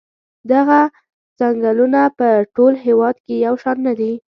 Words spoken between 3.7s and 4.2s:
نه دي.